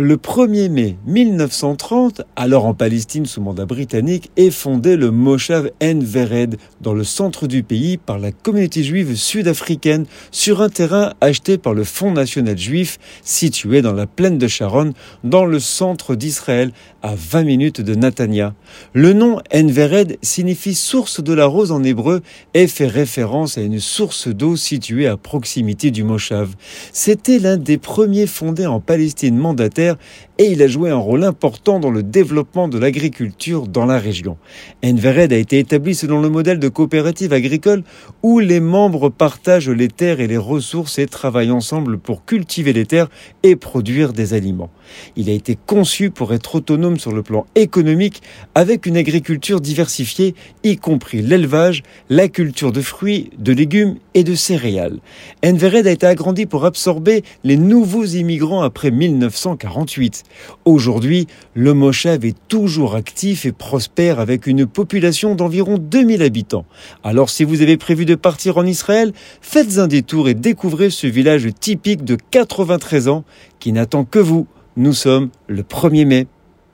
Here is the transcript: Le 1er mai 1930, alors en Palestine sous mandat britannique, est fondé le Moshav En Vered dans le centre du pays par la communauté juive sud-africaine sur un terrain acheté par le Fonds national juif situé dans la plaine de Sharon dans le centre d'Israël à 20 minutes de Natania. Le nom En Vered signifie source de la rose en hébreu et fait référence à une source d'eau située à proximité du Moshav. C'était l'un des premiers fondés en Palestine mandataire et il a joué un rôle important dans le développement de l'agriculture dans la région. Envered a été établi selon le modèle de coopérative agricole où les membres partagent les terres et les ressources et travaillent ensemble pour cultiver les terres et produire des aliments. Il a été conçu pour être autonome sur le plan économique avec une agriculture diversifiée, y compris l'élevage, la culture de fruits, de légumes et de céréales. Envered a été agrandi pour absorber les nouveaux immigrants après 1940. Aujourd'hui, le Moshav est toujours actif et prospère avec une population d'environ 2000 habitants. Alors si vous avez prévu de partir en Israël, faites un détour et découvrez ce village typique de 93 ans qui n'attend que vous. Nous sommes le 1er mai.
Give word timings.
Le 0.00 0.16
1er 0.16 0.70
mai 0.70 0.96
1930, 1.06 2.22
alors 2.34 2.64
en 2.64 2.72
Palestine 2.72 3.26
sous 3.26 3.42
mandat 3.42 3.66
britannique, 3.66 4.30
est 4.38 4.50
fondé 4.50 4.96
le 4.96 5.10
Moshav 5.10 5.70
En 5.82 5.98
Vered 6.00 6.56
dans 6.80 6.94
le 6.94 7.04
centre 7.04 7.46
du 7.46 7.62
pays 7.62 7.98
par 7.98 8.18
la 8.18 8.32
communauté 8.32 8.82
juive 8.82 9.14
sud-africaine 9.14 10.06
sur 10.30 10.62
un 10.62 10.70
terrain 10.70 11.12
acheté 11.20 11.58
par 11.58 11.74
le 11.74 11.84
Fonds 11.84 12.10
national 12.10 12.56
juif 12.56 12.98
situé 13.22 13.82
dans 13.82 13.92
la 13.92 14.06
plaine 14.06 14.38
de 14.38 14.48
Sharon 14.48 14.94
dans 15.24 15.44
le 15.44 15.60
centre 15.60 16.14
d'Israël 16.14 16.72
à 17.02 17.14
20 17.14 17.42
minutes 17.42 17.82
de 17.82 17.94
Natania. 17.94 18.54
Le 18.94 19.12
nom 19.12 19.42
En 19.52 19.66
Vered 19.66 20.16
signifie 20.22 20.74
source 20.74 21.22
de 21.22 21.34
la 21.34 21.44
rose 21.44 21.70
en 21.70 21.84
hébreu 21.84 22.22
et 22.54 22.66
fait 22.66 22.86
référence 22.86 23.58
à 23.58 23.60
une 23.60 23.78
source 23.78 24.28
d'eau 24.28 24.56
située 24.56 25.06
à 25.06 25.18
proximité 25.18 25.90
du 25.90 26.02
Moshav. 26.02 26.54
C'était 26.94 27.38
l'un 27.38 27.58
des 27.58 27.76
premiers 27.76 28.26
fondés 28.26 28.66
en 28.66 28.80
Palestine 28.80 29.36
mandataire 29.36 29.81
et 30.38 30.46
il 30.46 30.62
a 30.62 30.68
joué 30.68 30.90
un 30.90 30.96
rôle 30.96 31.24
important 31.24 31.78
dans 31.78 31.90
le 31.90 32.02
développement 32.02 32.68
de 32.68 32.78
l'agriculture 32.78 33.66
dans 33.66 33.86
la 33.86 33.98
région. 33.98 34.36
Envered 34.84 35.32
a 35.32 35.36
été 35.36 35.58
établi 35.58 35.94
selon 35.94 36.20
le 36.20 36.28
modèle 36.28 36.58
de 36.58 36.68
coopérative 36.68 37.32
agricole 37.32 37.82
où 38.22 38.38
les 38.38 38.60
membres 38.60 39.08
partagent 39.08 39.68
les 39.68 39.88
terres 39.88 40.20
et 40.20 40.26
les 40.26 40.36
ressources 40.36 40.98
et 40.98 41.06
travaillent 41.06 41.50
ensemble 41.50 41.98
pour 41.98 42.24
cultiver 42.24 42.72
les 42.72 42.86
terres 42.86 43.08
et 43.42 43.56
produire 43.56 44.12
des 44.12 44.34
aliments. 44.34 44.70
Il 45.16 45.30
a 45.30 45.32
été 45.32 45.56
conçu 45.66 46.10
pour 46.10 46.34
être 46.34 46.56
autonome 46.56 46.98
sur 46.98 47.12
le 47.12 47.22
plan 47.22 47.46
économique 47.54 48.22
avec 48.54 48.86
une 48.86 48.96
agriculture 48.96 49.60
diversifiée, 49.60 50.34
y 50.64 50.76
compris 50.76 51.22
l'élevage, 51.22 51.82
la 52.10 52.28
culture 52.28 52.72
de 52.72 52.80
fruits, 52.80 53.30
de 53.38 53.52
légumes 53.52 53.96
et 54.14 54.24
de 54.24 54.34
céréales. 54.34 54.98
Envered 55.44 55.86
a 55.86 55.90
été 55.90 56.06
agrandi 56.06 56.46
pour 56.46 56.64
absorber 56.64 57.22
les 57.44 57.56
nouveaux 57.56 58.04
immigrants 58.04 58.62
après 58.62 58.90
1940. 58.90 59.71
Aujourd'hui, 60.64 61.26
le 61.54 61.74
Moshav 61.74 62.24
est 62.24 62.36
toujours 62.48 62.94
actif 62.94 63.46
et 63.46 63.52
prospère 63.52 64.20
avec 64.20 64.46
une 64.46 64.66
population 64.66 65.34
d'environ 65.34 65.78
2000 65.78 66.22
habitants. 66.22 66.64
Alors 67.02 67.30
si 67.30 67.44
vous 67.44 67.62
avez 67.62 67.76
prévu 67.76 68.04
de 68.04 68.14
partir 68.14 68.58
en 68.58 68.66
Israël, 68.66 69.12
faites 69.40 69.78
un 69.78 69.86
détour 69.86 70.28
et 70.28 70.34
découvrez 70.34 70.90
ce 70.90 71.06
village 71.06 71.48
typique 71.58 72.04
de 72.04 72.16
93 72.30 73.08
ans 73.08 73.24
qui 73.58 73.72
n'attend 73.72 74.04
que 74.04 74.18
vous. 74.18 74.46
Nous 74.76 74.94
sommes 74.94 75.30
le 75.48 75.62
1er 75.62 76.06
mai. 76.06 76.26